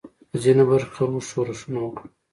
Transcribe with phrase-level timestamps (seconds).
[0.29, 2.09] په ځینو برخو کې خلکو ښورښونه وکړل.